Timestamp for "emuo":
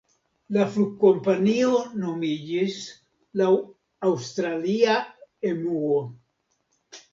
5.53-6.03